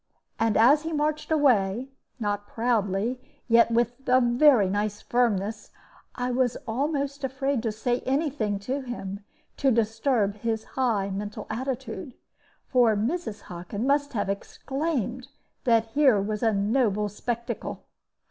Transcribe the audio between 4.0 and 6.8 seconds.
a very nice firmness, I was